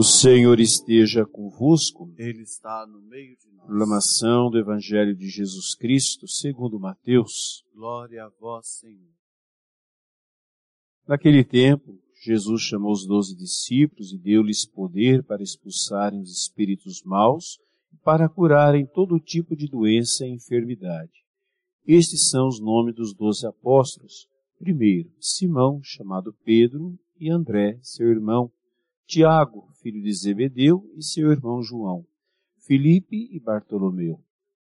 [0.00, 2.10] O Senhor esteja convosco.
[2.16, 3.66] Ele está no meio de nós.
[3.66, 7.62] Proclamação do Evangelho de Jesus Cristo, segundo Mateus.
[7.74, 9.12] Glória a vós, Senhor.
[11.06, 17.58] Naquele tempo, Jesus chamou os doze discípulos e deu-lhes poder para expulsarem os espíritos maus
[17.92, 21.12] e para curarem todo tipo de doença e enfermidade.
[21.86, 24.26] Estes são os nomes dos doze apóstolos.
[24.58, 28.50] Primeiro, Simão, chamado Pedro, e André, seu irmão.
[29.10, 32.06] Tiago, filho de Zebedeu, e seu irmão João.
[32.64, 34.20] Filipe e Bartolomeu.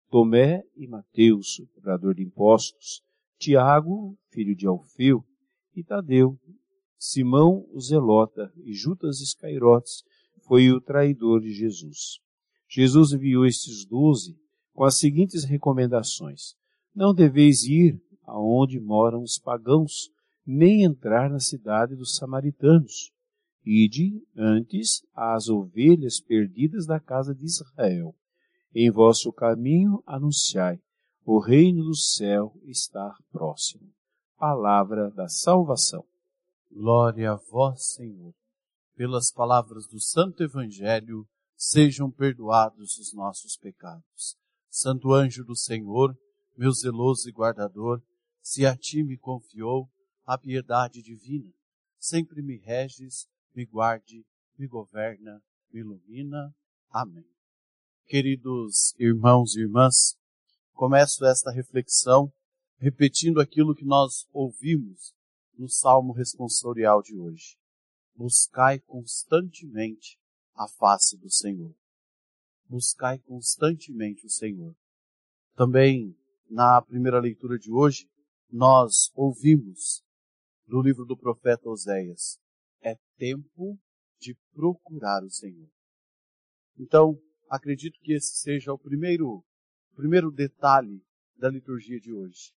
[0.09, 3.03] Tomé e Mateus, cobrador de impostos.
[3.37, 5.23] Tiago, filho de Alfeu,
[5.75, 6.35] e Tadeu.
[6.97, 10.01] Simão, o Zelota, e Judas Iscariotes,
[10.47, 12.17] foi o traidor de Jesus.
[12.67, 14.35] Jesus enviou estes doze
[14.73, 16.55] com as seguintes recomendações.
[16.95, 20.09] Não deveis ir aonde moram os pagãos,
[20.43, 23.11] nem entrar na cidade dos samaritanos.
[23.71, 28.15] Ide antes às ovelhas perdidas da casa de Israel.
[28.73, 30.81] Em vosso caminho anunciai:
[31.23, 33.93] o reino do céu está próximo.
[34.35, 36.03] Palavra da salvação.
[36.71, 38.33] Glória a vós, Senhor.
[38.95, 44.35] Pelas palavras do Santo Evangelho, sejam perdoados os nossos pecados.
[44.67, 46.17] Santo anjo do Senhor,
[46.57, 48.01] meu zeloso e guardador,
[48.41, 49.87] se a ti me confiou
[50.25, 51.53] a piedade divina,
[51.99, 53.27] sempre me reges,
[53.59, 54.25] me guarde,
[54.57, 56.55] me governa, me ilumina.
[56.89, 57.29] Amém.
[58.05, 60.17] Queridos irmãos e irmãs,
[60.71, 62.31] começo esta reflexão
[62.77, 65.13] repetindo aquilo que nós ouvimos
[65.57, 67.57] no Salmo responsorial de hoje.
[68.15, 70.17] Buscai constantemente
[70.55, 71.75] a face do Senhor.
[72.65, 74.73] Buscai constantemente o Senhor.
[75.55, 76.17] Também
[76.49, 78.09] na primeira leitura de hoje,
[78.49, 80.01] nós ouvimos
[80.65, 82.39] do livro do profeta Oséias:
[83.19, 83.77] tempo
[84.17, 85.69] de procurar o Senhor.
[86.77, 89.43] Então, acredito que esse seja o primeiro,
[89.93, 91.03] primeiro detalhe
[91.35, 92.53] da liturgia de hoje.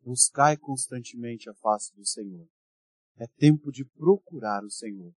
[0.00, 2.48] Buscai constantemente a face do Senhor.
[3.18, 5.12] É tempo de procurar o Senhor.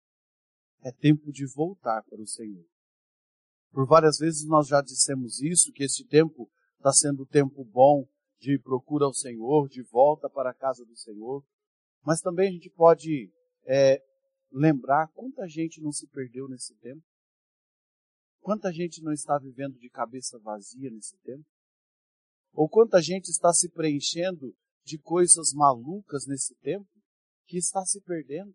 [0.84, 2.64] É tempo de voltar para o Senhor.
[3.72, 8.08] Por várias vezes nós já dissemos isso, que este tempo está sendo tempo bom
[8.38, 11.44] de procura ao Senhor, de volta para a casa do Senhor.
[12.04, 13.32] Mas também a gente pode
[13.66, 14.00] é,
[14.56, 17.04] lembrar quanta gente não se perdeu nesse tempo.
[18.40, 21.44] Quanta gente não está vivendo de cabeça vazia nesse tempo.
[22.54, 26.88] Ou quanta gente está se preenchendo de coisas malucas nesse tempo
[27.44, 28.54] que está se perdendo.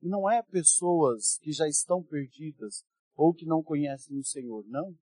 [0.00, 2.82] Não é pessoas que já estão perdidas
[3.14, 4.96] ou que não conhecem o Senhor, não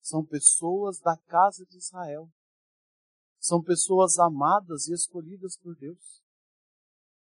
[0.00, 2.30] são pessoas da casa de Israel.
[3.38, 6.21] São pessoas amadas e escolhidas por Deus.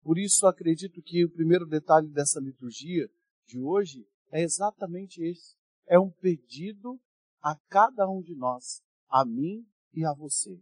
[0.02, 3.10] Por isso acredito que o primeiro detalhe dessa liturgia
[3.46, 5.56] de hoje é exatamente esse.
[5.88, 7.00] É um pedido
[7.42, 10.62] a cada um de nós, a mim e a você.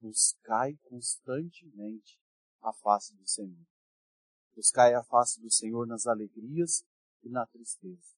[0.00, 2.20] Buscai constantemente
[2.60, 3.66] a face do Senhor.
[4.54, 6.84] Buscai a face do Senhor nas alegrias
[7.22, 8.14] e na tristeza.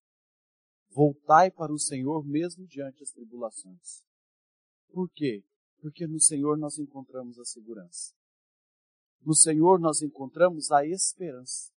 [0.90, 4.04] Voltai para o Senhor mesmo diante das tribulações.
[4.90, 5.44] Por quê?
[5.80, 8.15] Porque no Senhor nós encontramos a segurança.
[9.24, 11.70] No Senhor nós encontramos a esperança.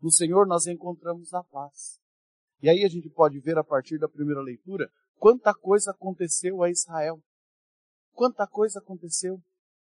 [0.00, 2.00] No Senhor nós encontramos a paz.
[2.62, 6.70] E aí a gente pode ver a partir da primeira leitura quanta coisa aconteceu a
[6.70, 7.20] Israel.
[8.12, 9.40] Quanta coisa aconteceu.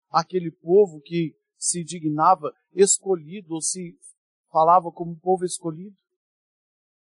[0.10, 3.98] Aquele povo que se dignava escolhido, ou se
[4.52, 5.96] falava como povo escolhido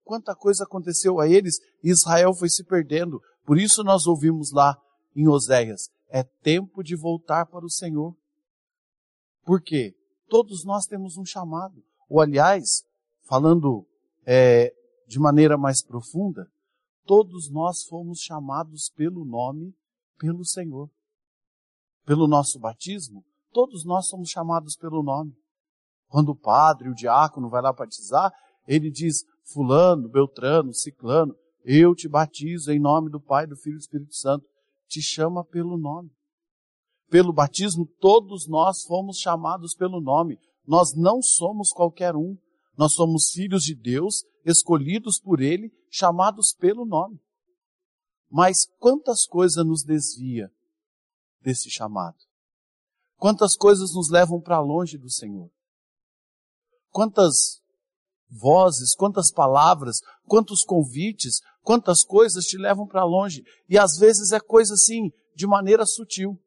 [0.08, 3.20] quanta coisa aconteceu a eles Israel foi se perdendo.
[3.44, 4.74] Por isso nós ouvimos lá
[5.14, 8.16] em Oséias: é tempo de voltar para o Senhor.
[9.48, 9.96] Por quê?
[10.28, 11.82] Todos nós temos um chamado.
[12.06, 12.84] Ou, aliás,
[13.26, 13.86] falando
[14.26, 14.74] é,
[15.06, 16.46] de maneira mais profunda,
[17.06, 19.74] todos nós fomos chamados pelo nome,
[20.18, 20.90] pelo Senhor.
[22.04, 25.34] Pelo nosso batismo, todos nós somos chamados pelo nome.
[26.08, 28.30] Quando o padre, o diácono vai lá batizar,
[28.66, 31.34] ele diz: Fulano, Beltrano, Ciclano,
[31.64, 34.44] eu te batizo em nome do Pai, do Filho e do Espírito Santo.
[34.86, 36.10] Te chama pelo nome.
[37.08, 40.38] Pelo batismo, todos nós fomos chamados pelo nome.
[40.66, 42.36] Nós não somos qualquer um.
[42.76, 47.20] Nós somos filhos de Deus, escolhidos por Ele, chamados pelo nome.
[48.30, 50.52] Mas quantas coisas nos desvia
[51.40, 52.18] desse chamado?
[53.16, 55.50] Quantas coisas nos levam para longe do Senhor?
[56.90, 57.60] Quantas
[58.30, 63.42] vozes, quantas palavras, quantos convites, quantas coisas te levam para longe.
[63.68, 66.38] E às vezes é coisa assim, de maneira sutil.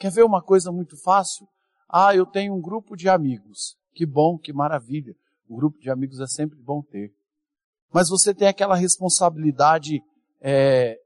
[0.00, 1.46] Quer ver uma coisa muito fácil?
[1.86, 3.76] Ah, eu tenho um grupo de amigos.
[3.94, 5.14] Que bom, que maravilha.
[5.48, 7.12] Um grupo de amigos é sempre bom ter.
[7.92, 10.02] mas você tem aquela responsabilidade
[10.40, 10.98] é,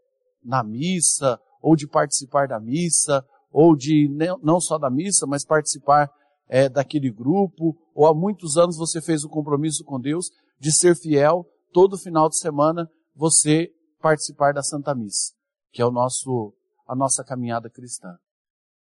[0.44, 4.08] na missa, ou de participar da missa, ou de
[4.42, 6.08] não só da missa, mas participar
[6.46, 10.30] é, daquele grupo, ou há muitos anos você fez o compromisso com Deus
[10.60, 15.32] de ser fiel todo final de semana você participar da Santa Missa,
[15.72, 16.54] que é o nosso
[16.86, 18.18] a nossa caminhada cristã.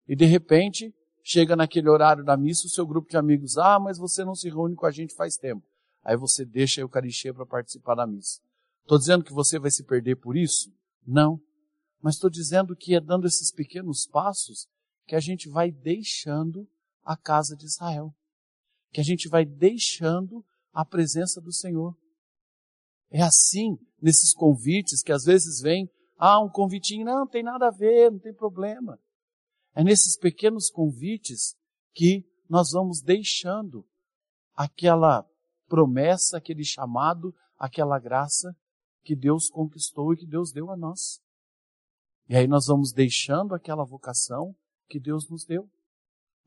[0.08, 0.94] E de repente,
[1.24, 4.50] chega naquele horário da missa, o seu grupo de amigos, ah, mas você não se
[4.50, 5.66] reúne com a gente faz tempo.
[6.04, 8.40] Aí você deixa a Eucaristia para participar da missa.
[8.82, 10.72] Estou dizendo que você vai se perder por isso?
[11.06, 11.42] Não.
[12.00, 14.68] Mas estou dizendo que é dando esses pequenos passos
[15.08, 16.68] que a gente vai deixando
[17.04, 18.14] a casa de Israel.
[18.92, 21.98] Que a gente vai deixando a presença do Senhor.
[23.10, 27.68] É assim, nesses convites que às vezes vem, ah, um convitinho, não, não tem nada
[27.68, 29.00] a ver, não tem problema.
[29.76, 31.56] É nesses pequenos convites
[31.94, 33.86] que nós vamos deixando
[34.56, 35.28] aquela
[35.68, 38.56] promessa, aquele chamado, aquela graça
[39.04, 41.22] que Deus conquistou e que Deus deu a nós.
[42.30, 44.56] E aí nós vamos deixando aquela vocação
[44.88, 45.70] que Deus nos deu.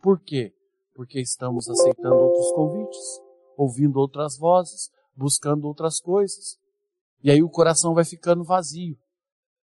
[0.00, 0.54] Por quê?
[0.94, 3.20] Porque estamos aceitando outros convites,
[3.56, 6.58] ouvindo outras vozes, buscando outras coisas.
[7.22, 8.98] E aí o coração vai ficando vazio.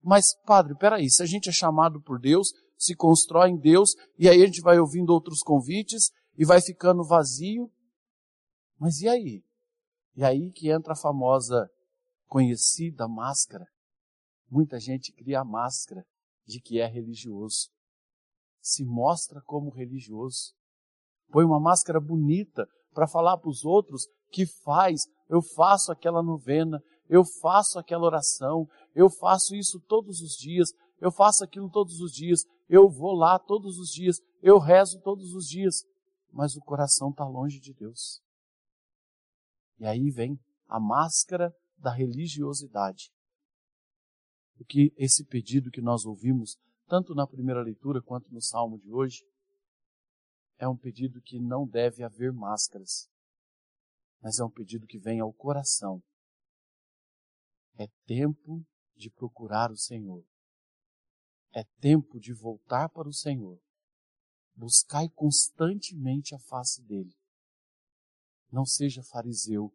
[0.01, 4.27] Mas, padre, peraí, se a gente é chamado por Deus, se constrói em Deus, e
[4.27, 7.71] aí a gente vai ouvindo outros convites e vai ficando vazio.
[8.77, 9.43] Mas e aí?
[10.15, 11.69] E aí que entra a famosa,
[12.27, 13.67] conhecida máscara.
[14.49, 16.05] Muita gente cria a máscara
[16.45, 17.69] de que é religioso.
[18.61, 20.53] Se mostra como religioso.
[21.29, 26.81] Põe uma máscara bonita para falar para os outros que faz, eu faço aquela novena,
[27.09, 32.11] eu faço aquela oração, eu faço isso todos os dias, eu faço aquilo todos os
[32.11, 35.83] dias, eu vou lá todos os dias, eu rezo todos os dias,
[36.31, 38.21] mas o coração está longe de Deus.
[39.79, 43.11] E aí vem a máscara da religiosidade.
[44.57, 46.57] Porque esse pedido que nós ouvimos,
[46.87, 49.23] tanto na primeira leitura quanto no salmo de hoje,
[50.57, 53.09] é um pedido que não deve haver máscaras,
[54.21, 56.01] mas é um pedido que vem ao coração.
[57.77, 58.65] É tempo
[58.95, 60.23] de procurar o Senhor.
[61.55, 63.57] É tempo de voltar para o Senhor.
[64.53, 67.15] Buscai constantemente a face dele.
[68.51, 69.73] Não seja fariseu,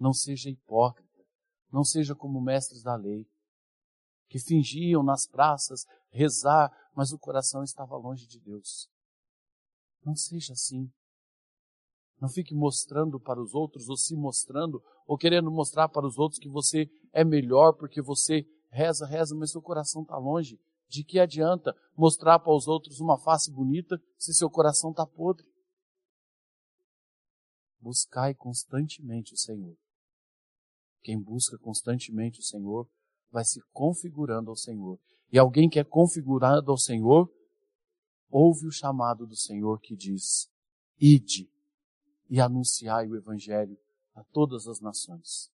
[0.00, 1.22] não seja hipócrita,
[1.70, 3.26] não seja como mestres da lei,
[4.26, 8.88] que fingiam nas praças rezar, mas o coração estava longe de Deus.
[10.02, 10.90] Não seja assim.
[12.18, 16.38] Não fique mostrando para os outros, ou se mostrando, ou querendo mostrar para os outros
[16.38, 20.58] que você é melhor porque você reza, reza, mas seu coração está longe.
[20.92, 25.50] De que adianta mostrar para os outros uma face bonita se seu coração está podre?
[27.80, 29.74] Buscai constantemente o Senhor.
[31.02, 32.86] Quem busca constantemente o Senhor
[33.30, 35.00] vai se configurando ao Senhor.
[35.32, 37.26] E alguém que é configurado ao Senhor,
[38.28, 40.46] ouve o chamado do Senhor que diz:
[41.00, 41.50] Ide
[42.28, 43.78] e anunciai o Evangelho
[44.14, 45.50] a todas as nações.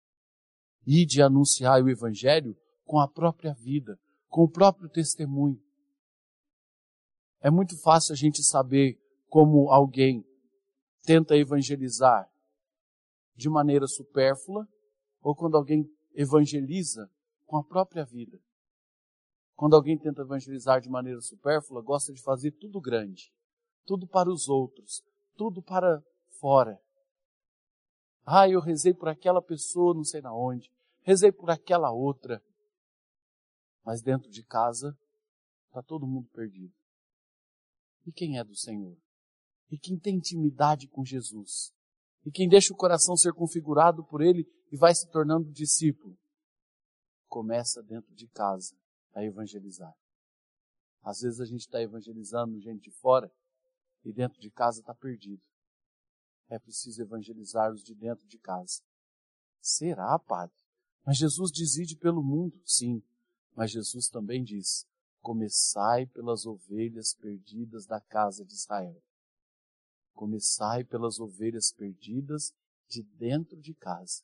[0.87, 5.61] Ide e anunciai o Evangelho com a própria vida, com o próprio testemunho.
[7.41, 10.25] É muito fácil a gente saber como alguém
[11.03, 12.29] tenta evangelizar
[13.35, 14.67] de maneira supérflua
[15.21, 17.11] ou quando alguém evangeliza
[17.45, 18.39] com a própria vida.
[19.55, 23.33] Quando alguém tenta evangelizar de maneira supérflua, gosta de fazer tudo grande,
[23.85, 25.03] tudo para os outros,
[25.37, 26.03] tudo para
[26.41, 26.79] fora.
[28.25, 30.71] Ah, eu rezei por aquela pessoa, não sei na onde,
[31.03, 32.43] rezei por aquela outra.
[33.87, 34.99] Mas dentro de casa
[35.69, 36.75] está todo mundo perdido.
[38.05, 38.99] E quem é do Senhor?
[39.71, 41.73] E quem tem intimidade com Jesus?
[42.25, 46.19] E quem deixa o coração ser configurado por Ele e vai se tornando discípulo?
[47.29, 48.77] Começa dentro de casa
[49.15, 49.95] a evangelizar.
[51.03, 53.33] Às vezes a gente está evangelizando gente de fora
[54.05, 55.43] e dentro de casa está perdido.
[56.49, 58.83] É preciso evangelizar os de dentro de casa.
[59.61, 60.57] Será, Padre?
[61.05, 63.01] Mas Jesus dizide pelo mundo, sim.
[63.57, 64.87] Mas Jesus também diz:
[65.23, 69.03] começai pelas ovelhas perdidas da casa de Israel.
[70.13, 72.55] Começai pelas ovelhas perdidas
[72.89, 74.23] de dentro de casa.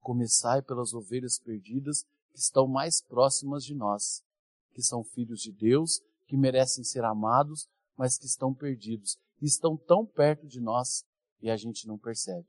[0.00, 4.24] Começai pelas ovelhas perdidas que estão mais próximas de nós,
[4.72, 10.06] que são filhos de Deus, que merecem ser amados, mas que estão perdidos, estão tão
[10.06, 11.04] perto de nós
[11.40, 12.48] e a gente não percebe.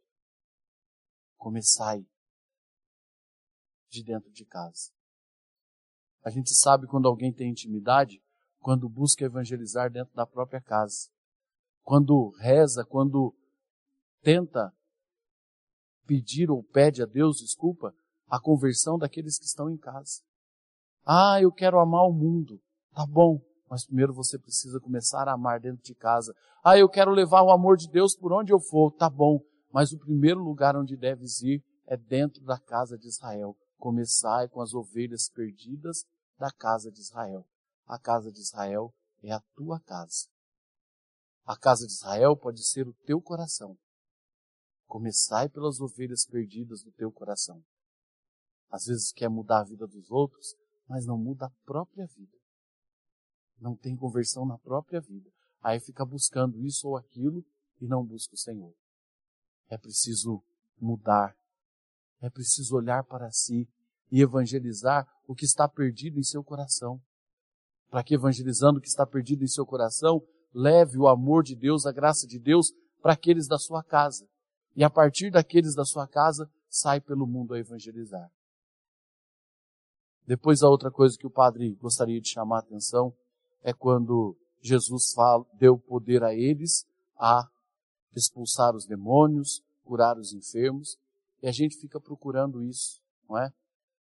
[1.37, 2.05] Começai
[3.89, 4.96] de dentro de casa.
[6.23, 8.21] A gente sabe quando alguém tem intimidade,
[8.59, 11.09] quando busca evangelizar dentro da própria casa
[11.87, 13.33] quando reza, quando
[14.21, 14.73] tenta
[16.05, 17.93] pedir ou pede a Deus desculpa,
[18.27, 20.21] a conversão daqueles que estão em casa.
[21.05, 22.59] Ah, eu quero amar o mundo.
[22.93, 26.35] Tá bom, mas primeiro você precisa começar a amar dentro de casa.
[26.61, 28.91] Ah, eu quero levar o amor de Deus por onde eu for.
[28.91, 29.39] Tá bom,
[29.71, 33.55] mas o primeiro lugar onde deves ir é dentro da casa de Israel.
[33.77, 36.05] Começar com as ovelhas perdidas
[36.37, 37.47] da casa de Israel.
[37.85, 38.93] A casa de Israel
[39.23, 40.27] é a tua casa.
[41.45, 43.77] A casa de Israel pode ser o teu coração.
[44.85, 47.63] Começai pelas ovelhas perdidas do teu coração.
[48.69, 50.55] Às vezes quer mudar a vida dos outros,
[50.87, 52.37] mas não muda a própria vida.
[53.59, 55.29] Não tem conversão na própria vida.
[55.61, 57.45] Aí fica buscando isso ou aquilo
[57.79, 58.73] e não busca o Senhor.
[59.69, 60.43] É preciso
[60.79, 61.35] mudar.
[62.21, 63.67] É preciso olhar para si
[64.11, 67.01] e evangelizar o que está perdido em seu coração.
[67.89, 70.21] Para que evangelizando o que está perdido em seu coração,
[70.53, 74.27] leve o amor de Deus, a graça de Deus para aqueles da sua casa.
[74.75, 78.29] E a partir daqueles da sua casa, sai pelo mundo a evangelizar.
[80.25, 83.15] Depois a outra coisa que o padre gostaria de chamar a atenção
[83.63, 86.85] é quando Jesus fala, deu poder a eles
[87.17, 87.47] a
[88.13, 90.97] expulsar os demônios, curar os enfermos,
[91.41, 93.51] e a gente fica procurando isso, não é?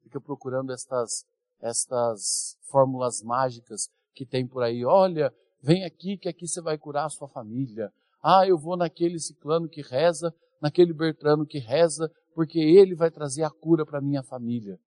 [0.03, 1.25] Fica procurando estas
[1.61, 4.83] estas fórmulas mágicas que tem por aí.
[4.83, 7.93] Olha, vem aqui que aqui você vai curar a sua família.
[8.21, 13.43] Ah, eu vou naquele ciclano que reza, naquele Bertrano que reza, porque ele vai trazer
[13.43, 14.79] a cura para minha família.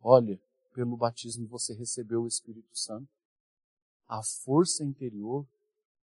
[0.00, 0.40] Olha,
[0.72, 3.08] pelo batismo você recebeu o Espírito Santo.
[4.06, 5.46] A força interior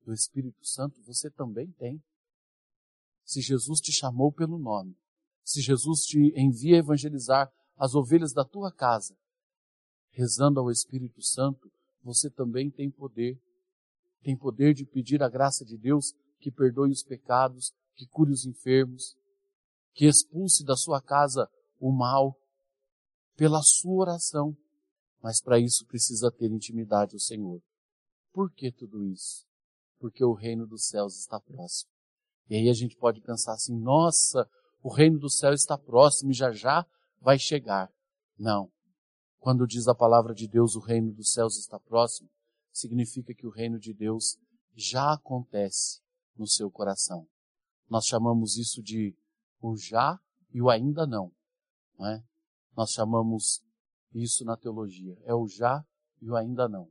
[0.05, 2.03] do Espírito Santo você também tem.
[3.25, 4.97] Se Jesus te chamou pelo nome,
[5.47, 9.17] se Jesus te envia evangelizar as ovelhas da tua casa,
[10.11, 11.71] rezando ao Espírito Santo,
[12.03, 13.41] você também tem poder.
[14.25, 18.45] Tem poder de pedir a graça de Deus que perdoe os pecados, que cure os
[18.45, 19.17] enfermos,
[19.95, 21.49] que expulse da sua casa
[21.79, 22.37] o mal,
[23.37, 24.57] pela sua oração.
[25.23, 27.63] Mas para isso precisa ter intimidade ao Senhor.
[28.33, 29.47] Por que tudo isso?
[30.01, 31.91] Porque o reino dos céus está próximo.
[32.51, 34.49] E aí a gente pode pensar assim, nossa,
[34.87, 36.87] o reino do céu está próximo e já já
[37.21, 37.93] vai chegar.
[38.39, 38.71] Não.
[39.41, 42.31] Quando diz a palavra de Deus, o reino dos céus está próximo,
[42.73, 44.39] significa que o reino de Deus
[44.77, 46.01] já acontece
[46.37, 47.27] no seu coração.
[47.91, 49.13] Nós chamamos isso de
[49.61, 50.21] o já
[50.55, 51.33] e o ainda não.
[51.99, 52.23] não é?
[52.77, 53.65] Nós chamamos
[54.15, 55.19] isso na teologia.
[55.25, 55.85] É o já
[56.23, 56.89] e o ainda não.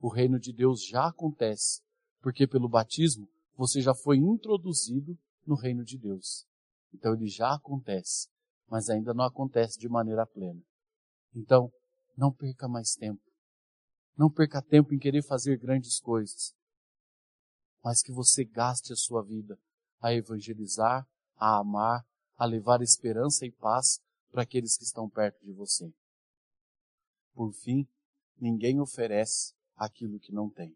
[0.00, 1.82] O reino de Deus já acontece,
[2.20, 6.46] porque pelo batismo você já foi introduzido no reino de Deus.
[6.96, 8.28] Então ele já acontece,
[8.68, 10.60] mas ainda não acontece de maneira plena.
[11.34, 11.70] Então,
[12.16, 13.20] não perca mais tempo.
[14.16, 16.54] Não perca tempo em querer fazer grandes coisas,
[17.84, 19.58] mas que você gaste a sua vida
[20.00, 22.02] a evangelizar, a amar,
[22.34, 24.00] a levar esperança e paz
[24.30, 25.92] para aqueles que estão perto de você.
[27.34, 27.86] Por fim,
[28.38, 30.74] ninguém oferece aquilo que não tem.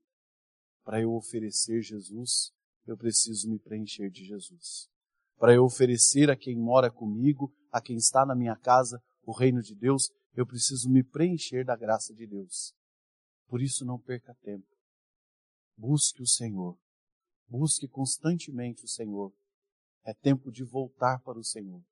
[0.85, 2.53] Para eu oferecer Jesus,
[2.87, 4.91] eu preciso me preencher de Jesus.
[5.41, 9.63] Para eu oferecer a quem mora comigo, a quem está na minha casa, o reino
[9.63, 12.75] de Deus, eu preciso me preencher da graça de Deus.
[13.49, 14.67] Por isso não perca tempo.
[15.75, 16.79] Busque o Senhor.
[17.49, 19.33] Busque constantemente o Senhor.
[20.05, 21.83] É tempo de voltar para o Senhor.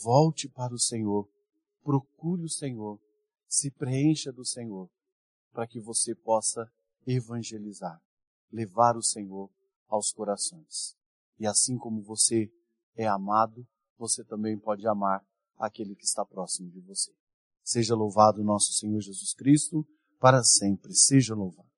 [0.00, 1.28] Volte para o Senhor.
[1.82, 3.00] Procure o Senhor.
[3.48, 4.88] Se preencha do Senhor
[5.52, 6.72] para que você possa
[7.04, 8.00] evangelizar,
[8.52, 9.50] levar o Senhor
[9.88, 11.01] aos corações.
[11.42, 12.48] E assim como você
[12.94, 13.66] é amado,
[13.98, 15.26] você também pode amar
[15.58, 17.12] aquele que está próximo de você.
[17.64, 19.84] Seja louvado nosso Senhor Jesus Cristo,
[20.20, 21.71] para sempre seja louvado.